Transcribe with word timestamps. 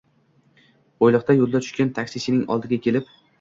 Qo`yliq 1.03 1.29
yo`lida 1.41 1.61
turgan 1.67 1.93
taksichining 2.01 2.43
oldiga 2.57 2.83
kelib 2.89 3.15